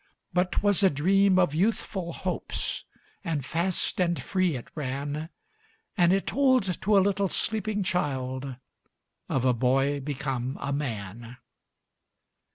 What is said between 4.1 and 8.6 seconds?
free it ran, And it told to a little sleeping child